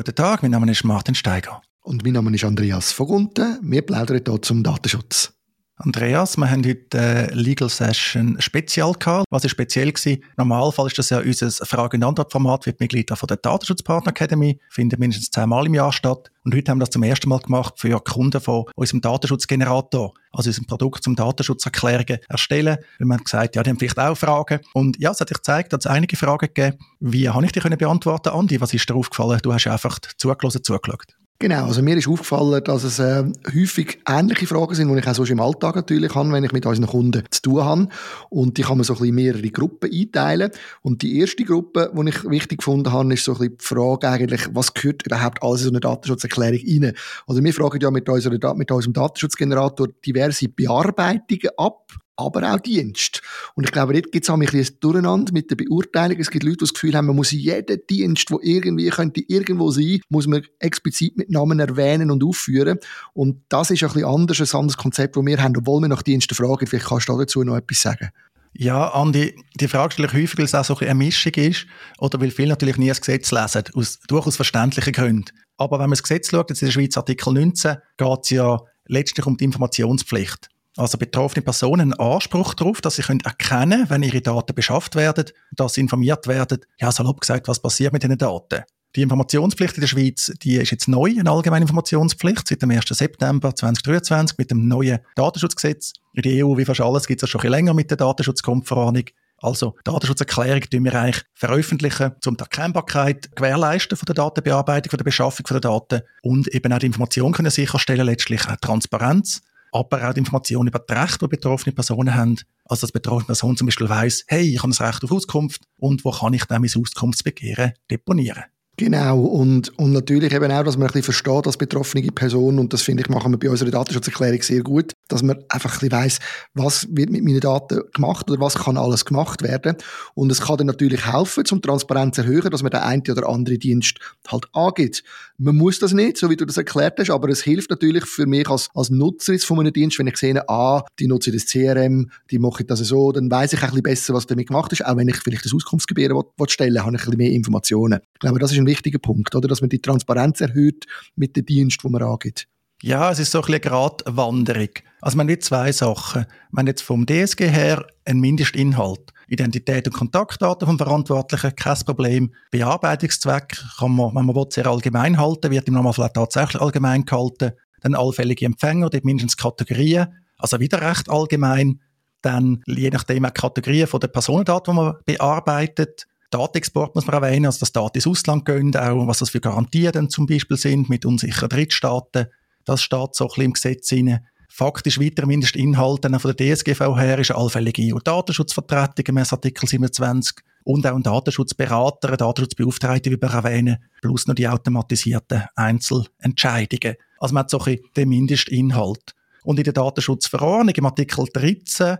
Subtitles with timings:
[0.00, 1.60] Guten Tag, mein Name ist Martin Steiger.
[1.82, 3.58] Und mein Name ist Andreas Vogunten.
[3.60, 5.34] Wir plaudern hier zum Datenschutz.
[5.82, 9.24] Andreas, wir haben heute eine Legal Session Spezial gehabt.
[9.30, 10.22] Was ist speziell gewesen?
[10.36, 14.60] Normalfall ist das ja unser Frage- und Antwort-Format für die Mitglieder von der Datenschutzpartner Academy.
[14.68, 16.30] Findet mindestens zehnmal im Jahr statt.
[16.44, 20.50] Und heute haben wir das zum ersten Mal gemacht für Kunden von unserem Datenschutzgenerator, also
[20.50, 22.76] unserem Produkt zum Datenschutzerklärungen erstellen.
[22.98, 24.60] Weil man gesagt, ja, die haben vielleicht auch Fragen.
[24.74, 26.76] Und ja, es hat sich gezeigt, dass es einige Fragen gegeben.
[27.00, 28.60] Wie habe ich die können beantworten, Andi?
[28.60, 29.40] Was ist dir aufgefallen?
[29.42, 31.16] Du hast einfach zugelassen, zugeschaut.
[31.42, 35.14] Genau, also mir ist aufgefallen, dass es äh, häufig ähnliche Fragen sind, die ich auch
[35.14, 37.88] sonst im Alltag natürlich habe, wenn ich mit unseren Kunden zu tun habe.
[38.28, 40.50] Und die kann man so ein bisschen mehrere Gruppen einteilen.
[40.82, 44.10] Und die erste Gruppe, die ich wichtig gefunden habe, ist so ein bisschen die Frage
[44.10, 46.92] eigentlich, was gehört überhaupt alles in so eine Datenschutzerklärung rein?
[47.26, 53.22] Also wir fragen ja mit, unserer, mit unserem Datenschutzgenerator diverse Bearbeitungen ab aber auch Dienst.
[53.54, 56.18] Und ich glaube, dort gibt es auch ein bisschen Durcheinander mit der Beurteilung.
[56.18, 59.70] Es gibt Leute, die das Gefühl haben, man muss jeden Dienst, der irgendwie könnte irgendwo
[59.70, 62.78] sein, muss man explizit mit Namen erwähnen und aufführen.
[63.12, 66.02] Und das ist ein bisschen anders, ein anderes Konzept, das wir haben, obwohl wir nach
[66.02, 66.66] Diensten fragen.
[66.66, 68.10] Vielleicht kannst du dazu noch etwas sagen.
[68.52, 71.66] Ja, Andi, die Frage stelle ich häufig, weil es auch so ein eine Mischung ist
[71.98, 75.30] oder weil viele natürlich nie das Gesetz lesen, aus durchaus verständlichen Gründen.
[75.56, 78.58] Aber wenn man das Gesetz schaut, jetzt in der Schweiz Artikel 19, geht es ja
[78.86, 84.02] letztlich um die Informationspflicht also betroffene Personen einen Anspruch darauf, dass sie können erkennen wenn
[84.02, 88.18] ihre Daten beschafft werden, dass sie informiert werden, ja, salopp gesagt, was passiert mit diesen
[88.18, 88.64] Daten.
[88.96, 92.86] Die Informationspflicht in der Schweiz, die ist jetzt neu, eine allgemeine Informationspflicht, seit dem 1.
[92.88, 95.92] September 2023 mit dem neuen Datenschutzgesetz.
[96.14, 99.04] In der EU, wie fast alles, gibt es schon ein länger mit der Datenschutzgrundverordnung.
[99.42, 105.04] Also Datenschutzerklärung tun wir eigentlich veröffentlichen, um die Erkennbarkeit gewährleisten von der Datenbearbeitung, von der
[105.04, 109.40] Beschaffung von der Daten und eben auch die Information können sicherstellen, letztlich auch Transparenz
[109.72, 112.36] aber auch Informationen über die Rechte, die betroffene Personen haben.
[112.64, 116.04] Also, dass betroffene Person zum Beispiel weiss, hey, ich habe ein Recht auf Auskunft und
[116.04, 118.44] wo kann ich dann mein Auskunftsbegehren deponieren?
[118.80, 122.72] Genau, und, und natürlich eben auch, dass man ein bisschen versteht als betroffene Person, und
[122.72, 125.92] das finde ich, machen wir bei unserer Datenschutzerklärung sehr gut, dass man einfach ein bisschen
[125.92, 126.18] weiss,
[126.54, 129.76] was wird mit meinen Daten gemacht oder was kann alles gemacht werden.
[130.14, 133.28] Und es kann dann natürlich helfen, zum Transparenz zu erhöhen, dass man den einen oder
[133.28, 133.98] anderen Dienst
[134.28, 135.02] halt angibt.
[135.36, 138.24] Man muss das nicht, so wie du das erklärt hast, aber es hilft natürlich für
[138.24, 142.10] mich als, als Nutzer von einem Dienst, wenn ich sehe, ah, die nutzen das CRM,
[142.30, 144.86] die machen das so, dann weiß ich ein bisschen besser, was damit gemacht ist.
[144.86, 148.00] Auch wenn ich vielleicht das Auskunftsgebühren stellen will, habe ich ein bisschen mehr Informationen.
[148.14, 149.48] Ich glaube, das ist ein wichtiger Punkt, oder?
[149.48, 150.86] Dass man die Transparenz erhöht
[151.16, 152.46] mit dem Dienst, den man angibt.
[152.82, 154.70] Ja, es ist so ein bisschen Gratwanderung.
[155.02, 156.24] Also man hat zwei Sachen.
[156.50, 159.12] Man hat vom DSG her einen Mindestinhalt.
[159.28, 162.34] Identität und Kontaktdaten vom Verantwortlichen, kein Problem.
[162.50, 167.52] Bearbeitungszweck kann man, wenn man will, sehr allgemein halten, wird im Normalfall tatsächlich allgemein gehalten.
[167.80, 171.80] Dann allfällige Empfänger, die mindestens Kategorien, also wieder recht allgemein.
[172.22, 176.06] Dann je nachdem auch Kategorien von den Personendaten, die man bearbeitet.
[176.30, 179.92] Datenexport muss man erwähnen, also dass Daten ins Ausland gehen, auch was das für Garantien
[179.92, 182.26] dann zum Beispiel sind mit unsicheren Drittstaaten.
[182.64, 184.20] Das steht so ein bisschen im Gesetz drin.
[184.48, 190.86] Faktisch weiter Mindestinhalte von der DSGV her ist eine allfällige EU-Datenschutzvertretung gemäß Artikel 27 und
[190.86, 196.96] auch ein Datenschutzberater, ein Datenschutzbeauftragter, wie wir erwähnen, plus noch die automatisierten Einzelentscheidungen.
[197.18, 199.14] Also man hat so ein bisschen den Mindestinhalt.
[199.44, 201.96] Und in der Datenschutzverordnung im Artikel 13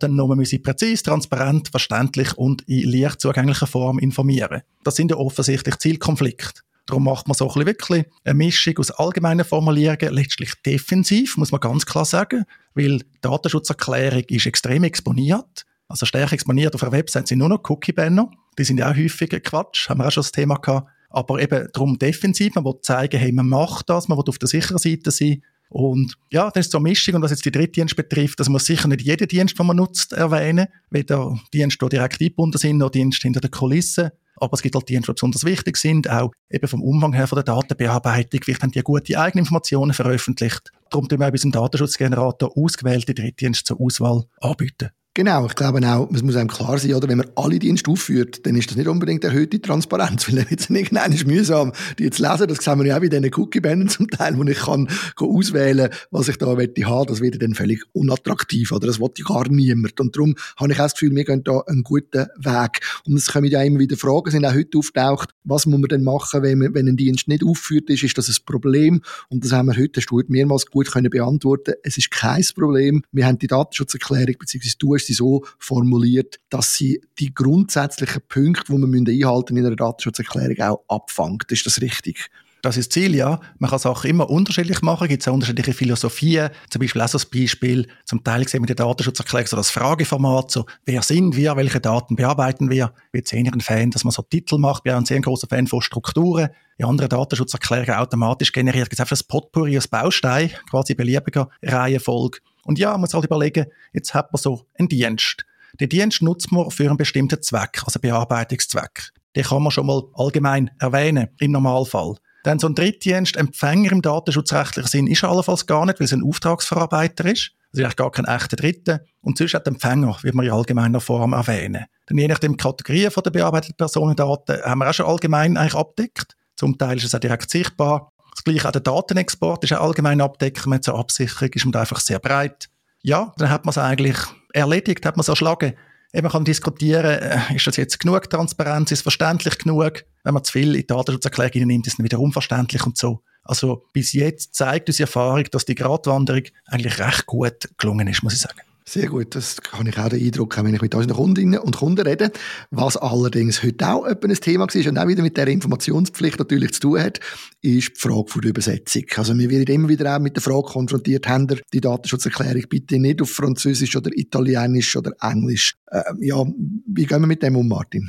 [0.00, 4.62] dann nur, man müsse präzise, transparent, verständlich und in leicht zugänglicher Form informieren.
[4.84, 6.62] Das sind ja offensichtlich Zielkonflikte.
[6.86, 11.50] Darum macht man so ein bisschen wirklich eine Mischung aus allgemeinen Formulierungen, letztlich defensiv, muss
[11.50, 15.66] man ganz klar sagen, weil die Datenschutzerklärung ist extrem exponiert.
[15.88, 18.30] Also stärker exponiert auf der Website sind nur noch Cookie-Banner.
[18.58, 20.88] Die sind ja auch häufiger Quatsch, haben wir auch schon das Thema gehabt.
[21.10, 24.48] Aber eben darum defensiv, man will zeigen, hey, man macht das, man will auf der
[24.48, 25.42] sicheren Seite sein.
[25.68, 27.16] Und ja, das ist so eine Mischung.
[27.16, 30.12] Und was jetzt die Drittdienst betrifft, das muss sicher nicht jeden Dienst, den man nutzt,
[30.12, 30.68] erwähnen.
[30.90, 34.12] Weder Dienste, die direkt eingebunden sind, noch Dienste hinter der Kulisse.
[34.38, 37.36] Aber es gibt halt Dienste, die besonders wichtig sind, auch eben vom Umfang her von
[37.36, 38.40] der Datenbearbeitung.
[38.44, 40.72] Vielleicht haben die gute eigene Informationen veröffentlicht.
[40.90, 44.90] Darum tun wir auch bei unserem Datenschutzgenerator ausgewählte Drittdienste zur Auswahl anbieten.
[45.16, 48.44] Genau, ich glaube auch, es muss einem klar sein, oder, wenn man alle Dienste aufführt,
[48.44, 52.18] dann ist das nicht unbedingt erhöhte Transparenz, weil dann wird es irgendwann mühsam, die jetzt
[52.18, 54.86] lesen, das sehen wir ja auch bei diesen Cookie-Bannern zum Teil, wo ich kann
[55.16, 59.24] auswählen was ich da möchte haben, das wird dann völlig unattraktiv, oder, das will ja
[59.24, 59.98] gar niemand.
[60.00, 62.80] Und darum habe ich auch das Gefühl, wir gehen da einen guten Weg.
[63.06, 66.04] Und es kommen ja immer wieder Fragen, sind auch heute auftaucht, was muss man denn
[66.04, 69.00] machen, wenn, man, wenn ein Dienst nicht aufgeführt ist, ist das ein Problem?
[69.30, 71.72] Und das haben wir heute, hast du mehrmals gut können beantworten.
[71.84, 73.02] Es ist kein Problem.
[73.12, 78.72] Wir haben die Datenschutzerklärung, beziehungsweise du hast sie so formuliert, dass sie die grundsätzlichen Punkte,
[78.72, 81.50] die wir einhalten in einer Datenschutzerklärung auch abfangt.
[81.50, 82.30] Ist das richtig?
[82.62, 83.38] Das ist das Ziel, ja.
[83.58, 87.26] Man kann Sachen immer unterschiedlich machen, gibt es unterschiedliche Philosophien, zum Beispiel auch so das
[87.26, 91.80] Beispiel, zum Teil sehen wir den Datenschutzerklärung so das Frageformat, so wer sind wir, welche
[91.80, 92.92] Daten bearbeiten wir.
[93.12, 95.20] Ich bin jetzt ein Fan, dass man so Titel macht, ich bin auch ein sehr
[95.20, 96.48] großer Fan von Strukturen.
[96.78, 102.38] In anderen Datenschutzerklärungen automatisch generiert, gibt es einfach ein Potpourri aus Baustein, quasi beliebiger Reihenfolge.
[102.66, 105.44] Und ja, man muss halt überlegen, jetzt hat man so einen Dienst.
[105.80, 109.12] Den Dienst nutzt man für einen bestimmten Zweck, also Bearbeitungszweck.
[109.34, 112.16] Den kann man schon mal allgemein erwähnen, im Normalfall.
[112.44, 116.12] Dann so ein Drittdienst, Empfänger im datenschutzrechtlichen Sinn ist er allenfalls gar nicht, weil es
[116.12, 117.50] ein Auftragsverarbeiter ist.
[117.72, 119.00] Also eigentlich gar kein echter Dritter.
[119.20, 121.84] Und sonst hat Empfänger, wie wir in allgemeiner Form erwähnen.
[122.06, 126.36] Dann je nachdem Kategorien der bearbeiteten Personendaten haben wir auch schon allgemein eigentlich abdeckt.
[126.54, 128.12] Zum Teil ist es auch direkt sichtbar.
[128.36, 130.66] Das gleiche auch der Datenexport ist auch allgemein abdeckt.
[130.66, 132.68] Mit zur Absicherung ist man einfach sehr breit.
[133.02, 134.18] Ja, dann hat man es eigentlich
[134.52, 135.72] erledigt, hat man es erschlagen.
[136.12, 140.04] Eben kann diskutieren, äh, ist das jetzt genug Transparenz, ist es verständlich genug?
[140.22, 143.22] Wenn man zu viel in die Datenschutzerklärung nimmt, ist es dann wieder unverständlich und so.
[143.42, 148.34] Also bis jetzt zeigt unsere Erfahrung, dass die Gratwanderung eigentlich recht gut gelungen ist, muss
[148.34, 148.60] ich sagen.
[148.88, 151.76] Sehr gut, das kann ich auch den Eindruck haben, wenn ich mit unseren Kundinnen und
[151.76, 152.30] Kunden rede.
[152.70, 156.80] Was allerdings heute auch ein Thema war und auch wieder mit der Informationspflicht natürlich zu
[156.80, 157.18] tun hat,
[157.62, 159.02] ist die Frage der Übersetzung.
[159.16, 163.20] Also wir werden immer wieder auch mit der Frage konfrontiert, haben die Datenschutzerklärung bitte nicht
[163.20, 165.74] auf Französisch oder Italienisch oder Englisch?
[165.88, 166.44] Äh, ja,
[166.86, 168.08] wie gehen wir mit dem um, Martin?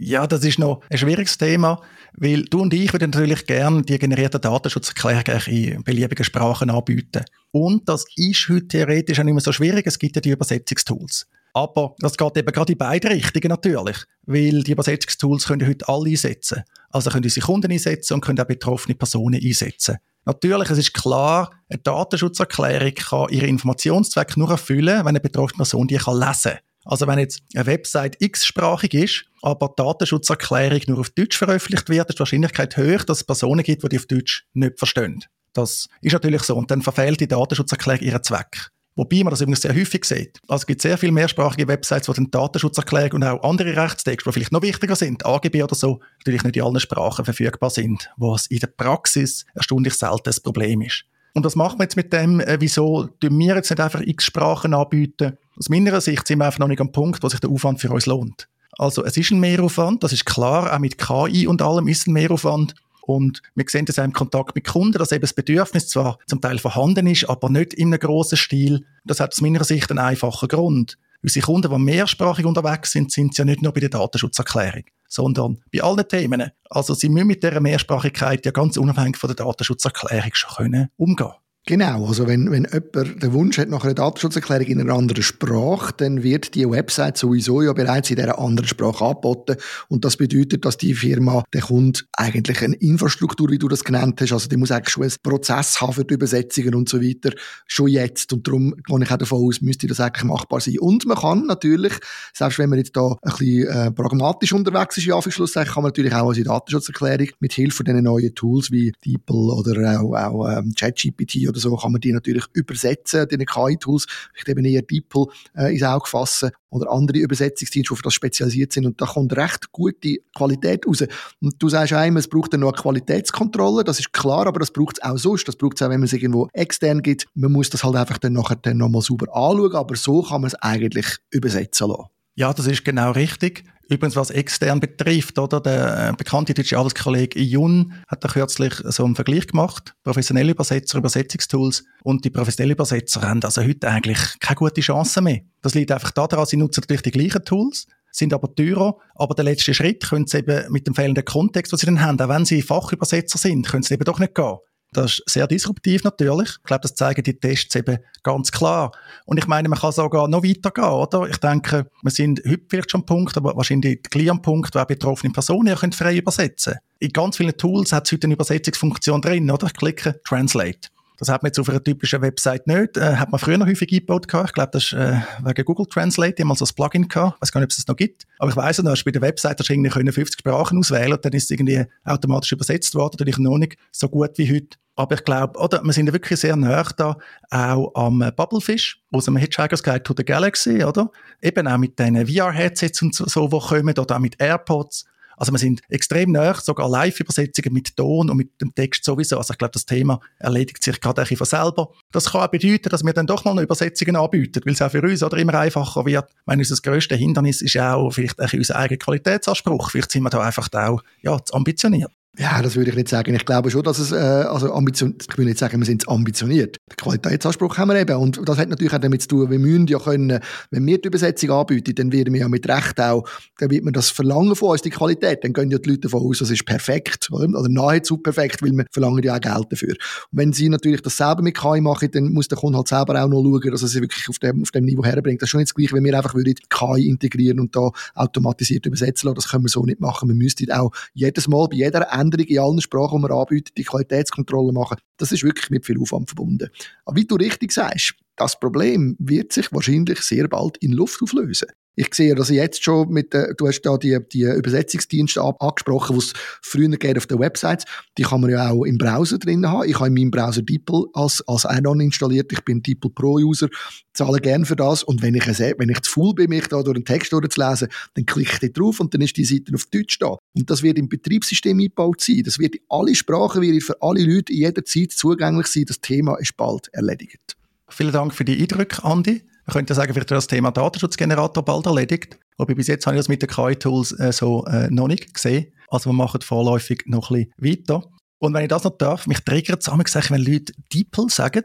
[0.00, 3.98] Ja, das ist noch ein schwieriges Thema, weil du und ich würden natürlich gerne die
[3.98, 7.24] generierten Datenschutzerklärungen in beliebigen Sprachen anbieten.
[7.50, 11.26] Und das ist heute theoretisch auch nicht mehr so schwierig, es gibt ja die Übersetzungstools.
[11.52, 16.10] Aber das geht eben gerade in beide Richtungen natürlich, weil die Übersetzungstools können heute alle
[16.10, 16.62] einsetzen.
[16.90, 19.96] Also können unsere Kunden einsetzen und können auch betroffene Personen einsetzen.
[20.24, 25.88] Natürlich, es ist klar, eine Datenschutzerklärung kann ihren Informationszweck nur erfüllen, wenn eine betroffene Person
[25.88, 26.58] die kann lesen kann.
[26.88, 32.08] Also wenn jetzt eine Website x-sprachig ist, aber die Datenschutzerklärung nur auf Deutsch veröffentlicht wird,
[32.08, 35.22] ist die Wahrscheinlichkeit hoch, dass es Personen gibt, die die auf Deutsch nicht verstehen.
[35.52, 36.56] Das ist natürlich so.
[36.56, 38.70] Und dann verfehlt die Datenschutzerklärung ihren Zweck.
[38.96, 40.40] Wobei man das übrigens sehr häufig sieht.
[40.48, 44.32] Also es gibt sehr viele mehrsprachige Websites, wo dann Datenschutzerklärung und auch andere Rechtstexte, die
[44.32, 48.46] vielleicht noch wichtiger sind, AGB oder so, natürlich nicht in allen Sprachen verfügbar sind, was
[48.46, 51.04] in der Praxis erstaunlich selten ein Problem ist.
[51.34, 52.40] Und was machen wir jetzt mit dem?
[52.40, 55.36] Äh, wieso tun wir jetzt nicht einfach x Sprachen anbieten?
[55.58, 57.90] Aus meiner Sicht sind wir einfach noch nicht am Punkt, wo sich der Aufwand für
[57.90, 58.48] uns lohnt.
[58.78, 62.12] Also es ist ein Mehraufwand, das ist klar, auch mit KI und allem ist ein
[62.12, 62.76] Mehraufwand.
[63.02, 66.40] Und wir sehen das auch im Kontakt mit Kunden, dass eben das Bedürfnis zwar zum
[66.40, 68.84] Teil vorhanden ist, aber nicht in einem grossen Stil.
[69.04, 70.96] Das hat aus meiner Sicht einen einfachen Grund.
[71.22, 75.82] Unsere Kunden, die mehrsprachig unterwegs sind, sind ja nicht nur bei der Datenschutzerklärung, sondern bei
[75.82, 76.52] allen Themen.
[76.70, 81.32] Also sie müssen mit dieser Mehrsprachigkeit ja ganz unabhängig von der Datenschutzerklärung schon können umgehen
[81.68, 85.92] Genau, also wenn, wenn jemand den Wunsch hat nach einer Datenschutzerklärung in einer anderen Sprache,
[85.98, 89.56] dann wird die Website sowieso ja bereits in dieser anderen Sprache angeboten
[89.88, 94.18] und das bedeutet, dass die Firma, der Kunde eigentlich eine Infrastruktur, wie du das genannt
[94.22, 97.34] hast, also die muss eigentlich schon einen Prozess haben für die Übersetzungen und so weiter,
[97.66, 100.78] schon jetzt und darum gehe ich auch davon aus, müsste das eigentlich machbar sein.
[100.78, 101.92] Und man kann natürlich,
[102.32, 105.82] selbst wenn man jetzt da ein bisschen äh, pragmatisch unterwegs ist, ja, für Schlussendlich kann
[105.82, 110.14] man natürlich auch unsere Datenschutzerklärung mit Hilfe von diesen neuen Tools wie DeepL oder auch,
[110.14, 114.64] auch ähm, ChatGPT oder oder so kann man die natürlich übersetzen, die KI-Tools, vielleicht eben
[114.64, 115.26] eher DeepL
[115.56, 119.36] äh, ins Auge fassen oder andere Übersetzungsdienste, die für das spezialisiert sind und da kommt
[119.36, 121.04] recht gute Qualität raus.
[121.40, 124.60] Und du sagst auch immer, es braucht dann noch eine Qualitätskontrolle, das ist klar, aber
[124.60, 127.26] das braucht es auch sonst, das braucht es auch, wenn man es irgendwo extern gibt.
[127.34, 130.48] Man muss das halt einfach dann nachher dann nochmal sauber anschauen, aber so kann man
[130.48, 132.17] es eigentlich übersetzen lassen.
[132.38, 133.64] Ja, das ist genau richtig.
[133.88, 135.60] Übrigens, was extern betrifft, oder?
[135.60, 139.96] Der äh, bekannte deutsche Arbeitskollege Jun hat da kürzlich so einen Vergleich gemacht.
[140.04, 145.40] Professionelle Übersetzer, Übersetzungstools und die professionellen Übersetzer haben also heute eigentlich keine gute Chance mehr.
[145.62, 149.44] Das liegt einfach daran, sie nutzen natürlich die gleichen Tools, sind aber teurer, aber der
[149.44, 152.44] letzte Schritt können sie eben mit dem fehlenden Kontext, was sie dann haben, auch wenn
[152.44, 154.58] sie Fachübersetzer sind, können sie eben doch nicht gehen.
[154.92, 156.48] Das ist sehr disruptiv natürlich.
[156.48, 158.92] Ich glaube, das zeigen die Tests eben ganz klar.
[159.26, 161.28] Und ich meine, man kann sogar noch weitergehen, oder?
[161.28, 164.84] Ich denke, wir sind heute vielleicht schon am Punkt, aber wahrscheinlich gleich am Punkt, wo
[164.84, 166.84] betroffene Personen ja frei übersetzen können.
[167.00, 169.66] In ganz vielen Tools hat es heute eine Übersetzungsfunktion drin, oder?
[169.66, 170.88] Ich klicke Translate.
[171.18, 172.96] Das hat man jetzt auf einer typischen Website nicht.
[172.96, 176.34] Äh, hat man früher noch häufig eingebaut Ich glaube, das ist äh, wegen Google Translate,
[176.34, 177.36] die haben mal so ein Plugin gehabt.
[177.36, 178.26] Ich weiß gar nicht, ob es das noch gibt.
[178.38, 181.32] Aber ich weiss noch, bei der Website hast du irgendwie 50 Sprachen auswählen und dann
[181.32, 183.16] ist es irgendwie automatisch übersetzt worden.
[183.18, 184.78] Natürlich noch nicht so gut wie heute.
[184.94, 187.16] Aber ich glaube, oder, wir sind wirklich sehr nah da,
[187.50, 191.10] auch am Bubblefish, aus dem Hitchhiker's Guide to the Galaxy, oder?
[191.40, 195.04] Eben auch mit den VR-Headsets und so, die kommen, oder auch mit AirPods.
[195.38, 199.38] Also wir sind extrem nah, sogar Live-Übersetzungen mit Ton und mit dem Text sowieso.
[199.38, 201.90] Also ich glaube, das Thema erledigt sich gerade ein von selber.
[202.10, 204.90] Das kann auch bedeuten, dass wir dann doch mal eine Übersetzungen anbieten, weil es auch
[204.90, 206.28] für uns oder immer einfacher wird.
[206.44, 209.90] Meine, unser grösstes Hindernis ist auch vielleicht ein unser eigener Qualitätsanspruch.
[209.90, 212.10] Vielleicht sind wir da einfach auch ja, zu ambitioniert.
[212.40, 213.34] Ja, das würde ich nicht sagen.
[213.34, 216.76] Ich glaube schon, dass es, äh, also Ambition, ich will nicht sagen, wir sind ambitioniert.
[216.88, 218.16] Den Qualitätsanspruch haben wir eben.
[218.16, 220.38] Und das hat natürlich auch damit zu tun, wir müssen ja können,
[220.70, 223.28] wenn wir die Übersetzung anbieten, dann werden wir ja mit Recht auch,
[223.58, 225.42] dann wird man das verlangen von uns, die Qualität.
[225.42, 227.48] Dann gehen ja die Leute davon aus, das ist perfekt, oder?
[227.58, 229.94] oder nahezu perfekt, weil wir verlangen ja auch Geld dafür.
[230.30, 233.20] Und wenn sie natürlich das selber mit KI machen, dann muss der Kunde halt selber
[233.20, 235.42] auch noch schauen, dass er sie wirklich auf dem, auf dem Niveau herbringt.
[235.42, 238.86] Das ist schon nicht das Gleiche, wenn wir einfach würden KI integrieren und da automatisiert
[238.86, 239.34] übersetzen lassen.
[239.34, 240.28] Das können wir so nicht machen.
[240.28, 243.84] Wir müssten auch jedes Mal bei jeder Änderung in allen Sprachen, die wir anbieten, die
[243.84, 244.98] Qualitätskontrolle machen.
[245.16, 246.70] Das ist wirklich mit viel Aufwand verbunden.
[247.04, 251.68] Aber wie du richtig sagst, das Problem wird sich wahrscheinlich sehr bald in Luft auflösen.
[252.00, 256.24] Ich sehe das jetzt schon mit, äh, du hast da die, die Übersetzungsdienste angesprochen, die
[256.24, 257.86] es früher geht auf der Website.
[258.16, 259.88] Die kann man ja auch im Browser drin haben.
[259.88, 262.52] Ich habe in meinem Browser DeepL als, als Add-on installiert.
[262.52, 263.68] Ich bin DeepL Pro-User,
[264.12, 265.02] zahle gerne für das.
[265.02, 268.26] Und wenn ich, wenn ich zu faul bin, mich da durch den Text durchzulesen, dann
[268.26, 270.36] klicke ich drauf und dann ist die Seite auf Deutsch da.
[270.54, 272.42] Und das wird im Betriebssystem eingebaut sein.
[272.44, 275.86] Das wird in alle Sprachen, wird für alle Leute in jeder Zeit zugänglich sein.
[275.88, 277.56] Das Thema ist bald erledigt.
[277.88, 279.42] Vielen Dank für die Eindrücke, Andi.
[279.68, 282.38] Man könnte sagen, vielleicht das Thema Datenschutzgenerator bald erledigt.
[282.56, 285.74] Aber bis jetzt habe ich das mit den KI-Tools äh, so äh, noch nicht gesehen.
[285.88, 288.02] Also wir machen vorläufig noch ein bisschen weiter.
[288.40, 291.64] Und wenn ich das noch darf, mich triggert es gesagt, wenn Leute DeepL sagen.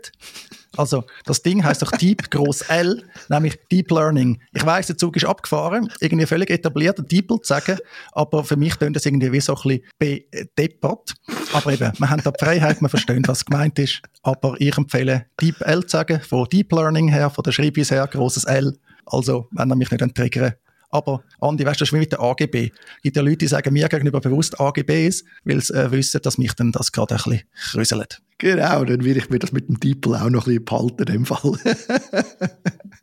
[0.75, 4.41] Also, das Ding heißt doch Deep groß L, nämlich Deep Learning.
[4.53, 7.77] Ich weiß, der Zug ist abgefahren, irgendwie völlig etabliert, DeepL zu sagen,
[8.11, 11.13] aber für mich klingt das irgendwie wie so ein bisschen bedeppert.
[11.53, 14.01] Aber eben, wir haben da die Freiheit, wir verstehen, was gemeint ist.
[14.23, 18.07] Aber ich empfehle Deep L zu sagen, von Deep Learning her, von der Schreibweise her,
[18.07, 18.75] großes L.
[19.05, 20.53] Also, wenn er mich nicht triggern
[20.93, 22.71] aber Andi, weißt du, das ist wie mit der AGB.
[22.97, 26.37] Es gibt ja Leute, die sagen mir gegenüber bewusst AGBs, weil sie äh, wissen, dass
[26.37, 28.21] mich dann das gerade ein bisschen krüselt.
[28.37, 31.05] Genau, dann will ich mir das mit dem Titel auch noch ein bisschen behalten, in
[31.05, 31.53] dem Fall.